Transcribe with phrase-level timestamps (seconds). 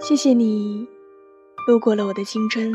[0.00, 0.88] 谢谢你，
[1.66, 2.72] 路过了我的青春，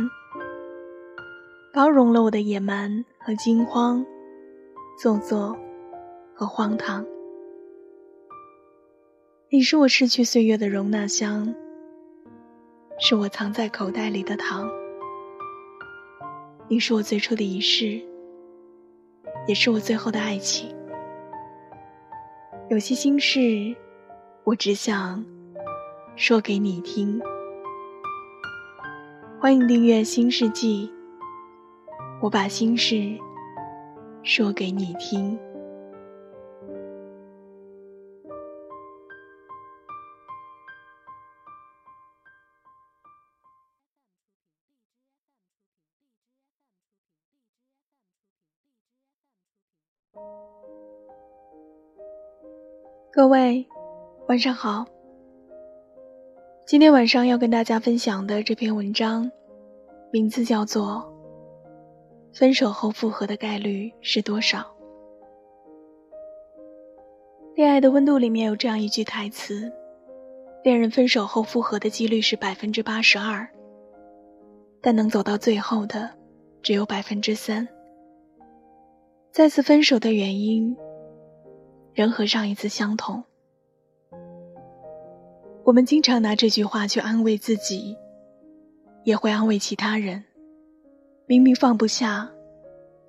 [1.74, 4.06] 包容了我的野蛮和惊慌，
[5.02, 5.58] 做作
[6.36, 7.04] 和荒唐。
[9.50, 11.56] 你是我逝去岁月的容纳箱，
[13.06, 14.72] 是我藏在口袋里的糖。
[16.70, 18.02] 你是我最初的仪式，
[19.46, 20.74] 也是我最后的爱情。
[22.70, 23.76] 有些心事，
[24.46, 25.22] 我只想。
[26.16, 27.20] 说给你听。
[29.42, 30.88] 欢迎订阅《新世纪》，
[32.22, 33.18] 我把心事
[34.24, 35.38] 说给你听。
[53.16, 53.64] 各位，
[54.28, 54.88] 晚上好。
[56.66, 59.30] 今天晚上要跟大家分享的这篇文章，
[60.12, 61.14] 名字叫做
[62.36, 64.58] 《分手后复合的概率是多少》。
[67.54, 69.72] 《恋爱的温度》里面有这样一句台词
[70.66, 73.48] ：“恋人分手后复合的几率是百分之八十二，
[74.82, 76.10] 但能走到最后的
[76.64, 77.68] 只有百分之三。”
[79.30, 80.76] 再次分手的原因，
[81.94, 83.24] 仍和上一次相同。
[85.64, 87.96] 我们经常拿这句话去安慰自己，
[89.04, 90.24] 也会安慰其他人。
[91.26, 92.30] 明明放不下，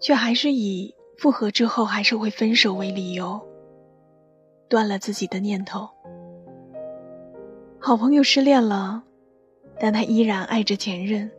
[0.00, 3.40] 却还是以复合之后还是会分手为理由，
[4.68, 5.88] 断了自己的念头。
[7.80, 9.02] 好朋友失恋了，
[9.80, 11.30] 但他依然爱着前任。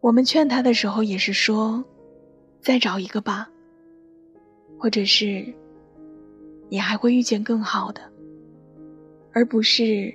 [0.00, 1.84] 我们劝他的时候也是说
[2.62, 3.50] ：“再找一个吧。”
[4.78, 5.44] 或者是
[6.70, 8.00] “你还会遇见更好的。”
[9.32, 10.12] 而不是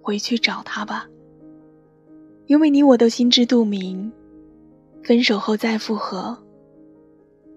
[0.00, 1.08] 回去找他吧，
[2.46, 4.12] 因为你我都心知肚明，
[5.02, 6.36] 分手后再复合，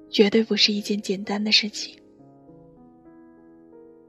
[0.09, 1.95] 绝对不是一件简单的事情。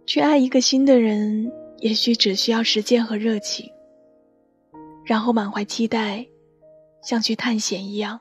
[0.06, 3.70] 去爱一个新的人，也许只需要时间和热情，
[5.04, 6.26] 然后满怀期待，
[7.02, 8.20] 像去探险一样，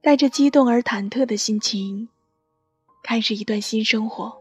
[0.00, 2.08] 带着激动而忐忑的心情，
[3.04, 4.36] 开始一段新生活。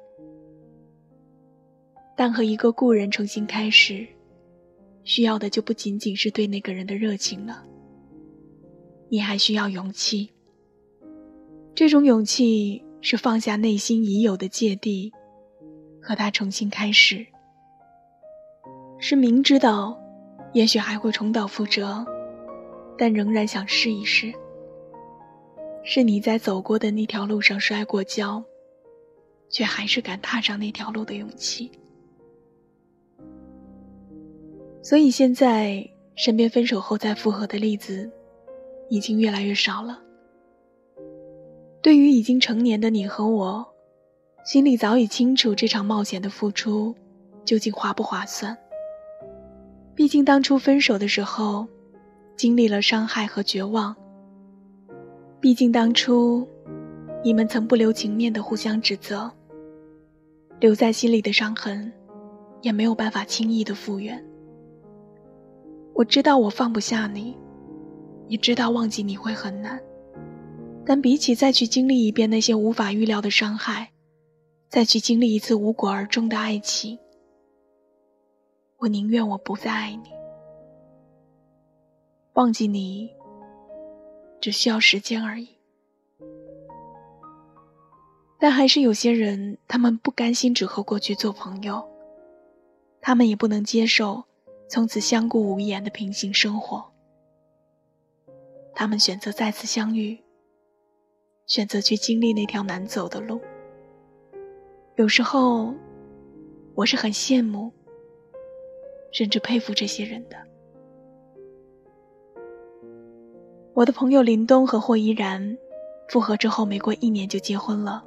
[2.15, 4.07] 但和一个故人重新开始，
[5.03, 7.63] 需要的就不仅仅是对那个人的热情了。
[9.09, 10.31] 你还需要勇气。
[11.75, 15.11] 这种勇气是放下内心已有的芥蒂，
[16.01, 17.25] 和他重新开始。
[18.97, 19.99] 是明知道，
[20.53, 22.05] 也许还会重蹈覆辙，
[22.97, 24.33] 但仍然想试一试。
[25.83, 28.41] 是你在走过的那条路上摔过跤，
[29.49, 31.69] 却还是敢踏上那条路的勇气。
[34.85, 35.83] 所以现在
[36.15, 38.07] 身边分手后再复合的例子，
[38.87, 39.99] 已经越来越少了。
[41.81, 43.65] 对于已经成年的你和我，
[44.45, 46.93] 心里早已清楚这场冒险的付出
[47.43, 48.55] 究竟划不划算。
[49.95, 51.67] 毕竟当初分手的时候，
[52.37, 53.95] 经历了伤害和绝望。
[55.39, 56.47] 毕竟当初，
[57.23, 59.31] 你们曾不留情面的互相指责，
[60.59, 61.91] 留在心里的伤痕，
[62.61, 64.23] 也没有办法轻易的复原。
[65.95, 67.37] 我知道我放不下你，
[68.27, 69.81] 也知道忘记你会很难，
[70.85, 73.93] 但比起再去经历一遍那些无法预料的伤害，
[74.67, 76.99] 再去经历一次无果而终的爱情，
[78.79, 80.09] 我宁愿我不再爱你。
[82.33, 83.09] 忘记你，
[84.41, 85.47] 只需要时间而已。
[88.37, 91.87] 但还是有些人，他们不甘心只和过去做朋友，
[92.99, 94.25] 他们也不能接受。
[94.67, 96.83] 从此相顾无言的平行生活，
[98.73, 100.19] 他们选择再次相遇，
[101.45, 103.39] 选择去经历那条难走的路。
[104.95, 105.73] 有时候，
[106.73, 107.71] 我是很羡慕，
[109.11, 110.37] 甚至佩服这些人的。
[113.73, 115.57] 我的朋友林东和霍依然
[116.09, 118.03] 复合之后，没过一年就结婚了。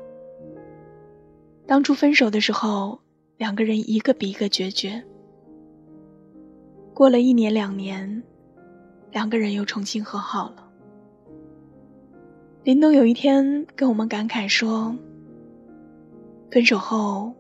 [1.67, 3.01] 当初分手的时候，
[3.37, 5.05] 两个人一个比一个决绝。
[6.99, 8.25] 过了一年两年，
[9.13, 10.69] 两个人又重新和好了。
[12.65, 14.93] 林东有一天跟我们感慨说
[16.51, 17.33] ：“分手后，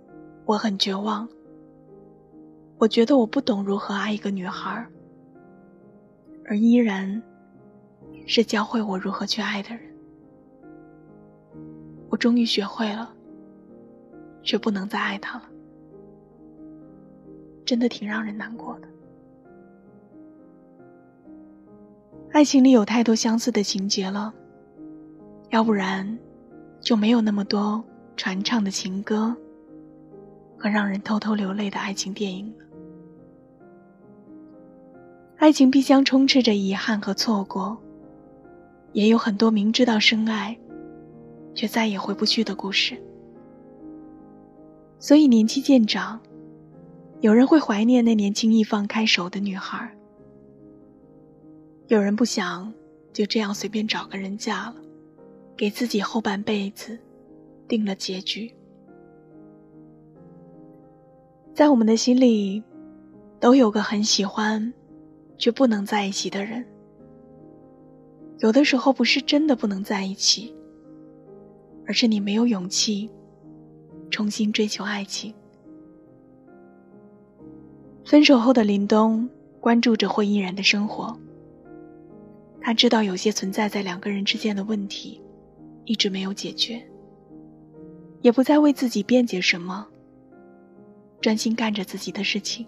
[0.45, 1.29] 我很绝望。
[2.79, 4.87] 我觉得我不懂如何爱一个女孩，
[6.45, 7.21] 而依然
[8.29, 9.93] 是教会我如何去爱的人。
[12.11, 13.13] 我终于学会了，
[14.41, 15.51] 却不能再爱他了，
[17.65, 18.89] 真的挺让人难过的。
[22.31, 24.33] 爱情里有太多相似的情节了，
[25.51, 26.19] 要不然
[26.81, 27.83] 就没有那么多
[28.17, 29.35] 传唱的情歌
[30.57, 32.65] 和让人偷偷流泪的爱情电影了。
[35.39, 37.77] 爱情必将充斥着遗憾和错过，
[38.93, 40.57] 也有很多明知道深爱，
[41.55, 42.97] 却再也回不去的故事。
[44.99, 46.21] 所以年纪渐长，
[47.21, 49.98] 有人会怀念那年轻易放开手的女孩。
[51.89, 52.71] 有人不想
[53.15, 54.77] 就这样随便找个人嫁了，
[55.57, 56.99] 给自己后半辈子
[57.67, 58.55] 定了结局。
[61.55, 62.63] 在我们的心里，
[63.41, 64.75] 都有个很喜欢
[65.39, 66.63] 却不能在一起的人。
[68.41, 70.55] 有的时候不是真的不能在一起，
[71.87, 73.09] 而是你没有勇气
[74.11, 75.33] 重新追求爱情。
[78.05, 79.27] 分手后的林东
[79.59, 81.19] 关注着霍依然的生活。
[82.61, 85.23] 他知道有些存在在两个人之间的问题，
[85.85, 86.83] 一直没有解决，
[88.21, 89.87] 也不再为自己辩解什么，
[91.21, 92.67] 专心干着自己的事情。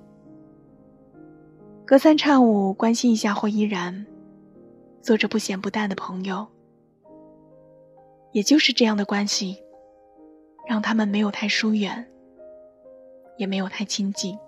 [1.85, 4.07] 隔三差五关心一下霍依然，
[5.03, 6.47] 做着不咸不淡的朋友。
[8.33, 9.61] 也就是这样的关系，
[10.69, 12.09] 让他们没有太疏远，
[13.37, 14.39] 也没有太亲近。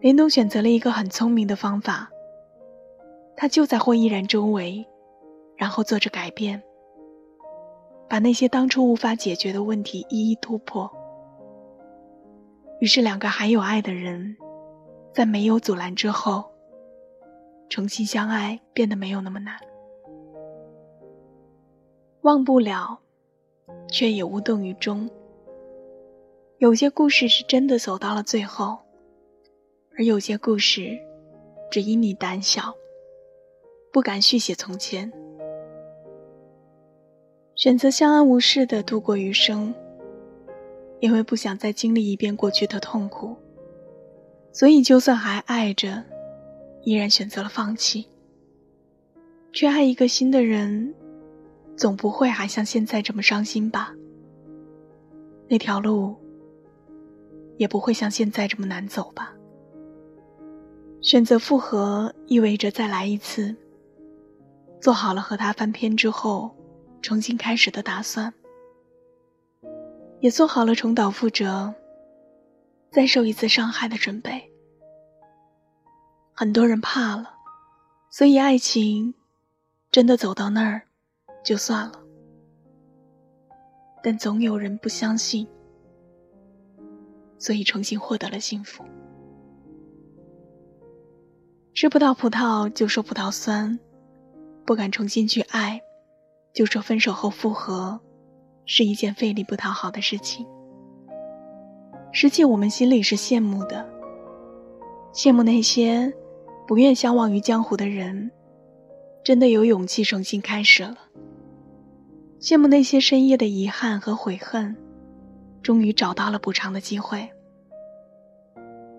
[0.00, 2.10] 林东选择了一个很聪明的方法。
[3.40, 4.84] 他就在霍依然周围，
[5.56, 6.60] 然后做着改变，
[8.08, 10.90] 把那些当初无法解决的问题一一突破。
[12.80, 14.36] 于是，两个还有爱的人，
[15.14, 16.50] 在没有阻拦之后，
[17.68, 19.54] 重新相爱变得没有那么难。
[22.22, 22.98] 忘不了，
[23.88, 25.08] 却也无动于衷。
[26.58, 28.78] 有些故事是真的走到了最后，
[29.96, 30.98] 而有些故事，
[31.70, 32.74] 只因你胆小。
[33.90, 35.10] 不敢续写从前，
[37.54, 39.74] 选择相安无事的度过余生，
[41.00, 43.34] 因为不想再经历一遍过去的痛苦，
[44.52, 46.04] 所以就算还爱着，
[46.82, 48.06] 依然选择了放弃。
[49.52, 50.94] 去爱一个新的人，
[51.74, 53.94] 总不会还像现在这么伤心吧？
[55.48, 56.14] 那条路
[57.56, 59.34] 也不会像现在这么难走吧？
[61.00, 63.56] 选择复合，意味着再来一次。
[64.80, 66.56] 做好了和他翻篇之后
[67.02, 68.32] 重新开始的打算，
[70.20, 71.74] 也做好了重蹈覆辙、
[72.90, 74.52] 再受一次伤害的准备。
[76.32, 77.34] 很多人怕了，
[78.10, 79.14] 所以爱情
[79.90, 80.82] 真的走到那儿
[81.44, 82.00] 就算了。
[84.00, 85.46] 但总有人不相信，
[87.36, 88.84] 所以重新获得了幸福。
[91.74, 93.78] 吃不到葡萄就说葡萄酸。
[94.68, 95.80] 不敢重新去爱，
[96.52, 97.98] 就说分手后复合，
[98.66, 100.46] 是一件费力不讨好的事情。
[102.12, 103.88] 实际我们心里是羡慕的，
[105.10, 106.12] 羡慕那些
[106.66, 108.30] 不愿相忘于江湖的人，
[109.24, 110.98] 真的有勇气重新开始了；
[112.38, 114.76] 羡慕那些深夜的遗憾和悔恨，
[115.62, 117.20] 终于找到了补偿的机会；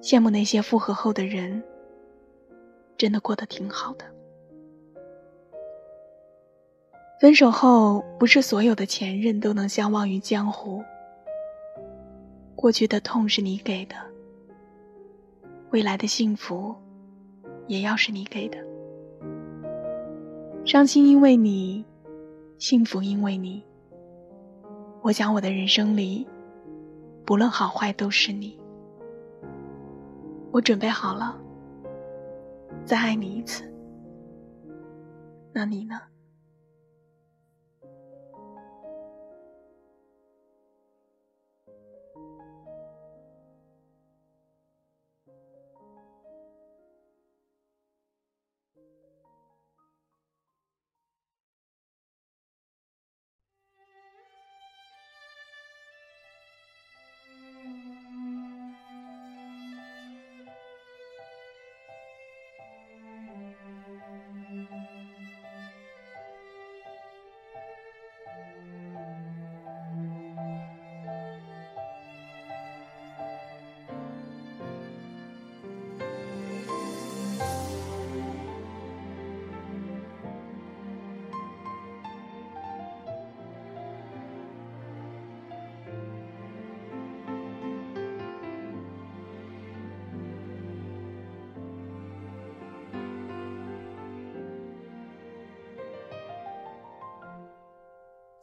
[0.02, 1.62] 羡慕那些复合后的人，
[2.98, 4.06] 真的过得挺好的。
[7.20, 10.82] 分手后，不是所有的前任都能相忘于江湖。
[12.56, 13.96] 过去的痛是你给的，
[15.72, 16.74] 未来的幸福，
[17.68, 18.58] 也要是你给的。
[20.64, 21.84] 伤心因为你，
[22.58, 23.62] 幸福因为你。
[25.02, 26.26] 我想我的人生里，
[27.26, 28.58] 不论好坏都是你。
[30.52, 31.38] 我准备好了，
[32.86, 33.70] 再爱你一次。
[35.52, 36.00] 那你呢？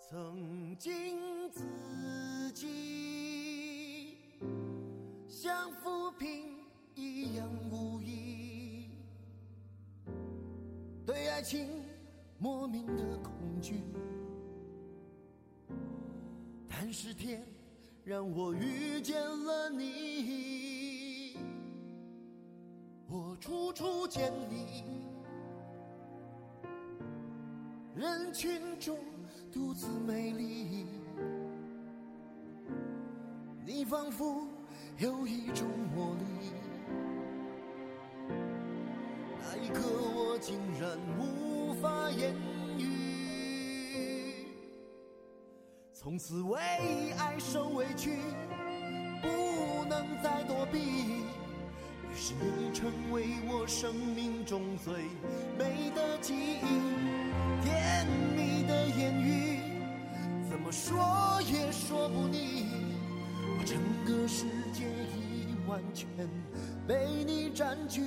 [0.09, 1.19] 曾经
[1.51, 4.19] 自己，
[5.27, 6.61] 像浮萍
[6.95, 8.89] 一样无依，
[11.05, 11.83] 对爱情
[12.39, 13.83] 莫名的恐惧。
[16.69, 17.45] 但是天
[18.05, 21.37] 让我遇见了你，
[23.09, 24.85] 我处处见你，
[27.97, 28.97] 人群中。
[29.53, 30.87] 独自美丽，
[33.65, 34.47] 你仿佛
[34.99, 36.25] 有一种魔力。
[39.41, 39.83] 那一刻，
[40.15, 42.35] 我竟然无法言
[42.79, 44.47] 语。
[45.93, 46.59] 从此为
[47.19, 48.19] 爱受委屈，
[49.23, 50.79] 不能再躲避。
[50.79, 52.56] 于是你
[52.87, 54.95] 成为我生命中最
[55.59, 56.81] 美的记忆，
[57.61, 59.61] 甜蜜的言语。
[60.49, 62.69] 怎么说也说不腻，
[63.59, 64.85] 我整个世界
[65.17, 66.09] 已完全
[66.87, 68.03] 被你占据。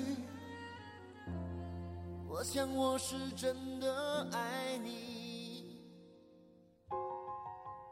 [2.30, 5.82] 我想我是真的爱你，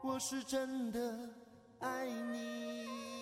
[0.02, 1.28] 我是真的
[1.80, 3.17] 爱你。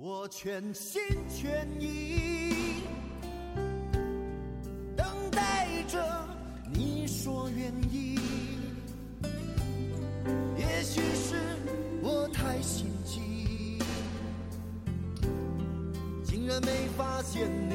[0.00, 2.82] 我全心全意
[4.96, 6.28] 等待着
[6.72, 8.16] 你说愿意，
[10.56, 11.34] 也许是
[12.00, 13.80] 我太心急，
[16.22, 17.74] 竟然没发现你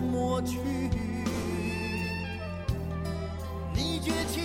[0.00, 0.58] 抹去？
[3.72, 4.44] 你绝情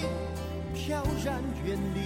[0.73, 1.99] 飘然远离，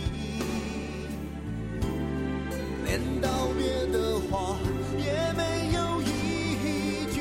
[2.86, 4.58] 连道别的话
[4.98, 5.42] 也没
[5.74, 6.06] 有一
[7.12, 7.18] 句。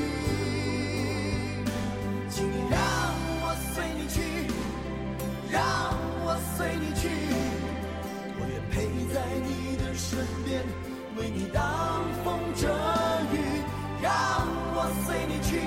[2.29, 2.79] 请你让
[3.41, 3.43] 我
[3.73, 4.15] 随你去，
[5.51, 5.59] 让
[6.23, 7.09] 我随你去，
[8.39, 8.73] 我愿陪
[9.13, 10.07] 在你的身
[10.45, 10.63] 边，
[11.17, 11.61] 为你挡
[12.23, 12.67] 风遮
[13.33, 13.35] 雨。
[14.01, 14.07] 让
[14.75, 15.59] 我随你去，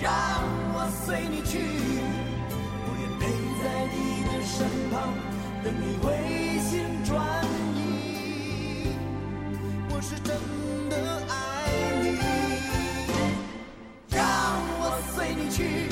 [0.00, 0.10] 让
[0.74, 1.58] 我随你去，
[2.84, 3.26] 我愿陪
[3.62, 4.94] 在你的身旁，
[5.64, 6.04] 等你回
[6.60, 6.72] 心
[7.04, 7.14] 转
[7.74, 7.78] 意。
[9.90, 10.36] 我是真
[10.90, 10.94] 的
[11.28, 11.34] 爱
[12.02, 12.04] 你，
[14.10, 14.20] 让
[14.78, 14.82] 我
[15.14, 15.88] 随你去，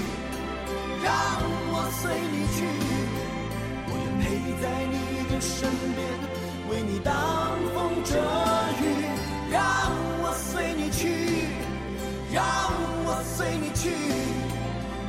[1.02, 1.11] 让
[1.73, 2.56] 我随你去，
[3.88, 4.23] 我愿陪
[4.61, 4.94] 在你
[5.32, 5.99] 的身边，
[6.70, 7.12] 为你挡
[7.75, 8.12] 风遮
[8.80, 8.82] 雨。
[9.50, 9.62] 让
[10.20, 11.43] 我随你去，
[13.36, 13.90] 随你去，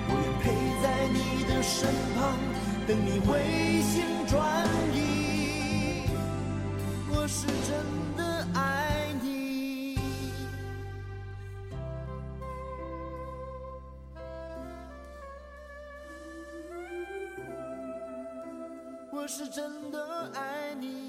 [0.09, 0.49] 我愿陪
[0.81, 2.35] 在你的身旁，
[2.87, 3.37] 等你回
[3.83, 4.35] 心转
[4.95, 6.09] 意。
[7.11, 7.85] 我是真
[8.17, 9.99] 的爱你，
[19.11, 21.04] 我是真的爱你。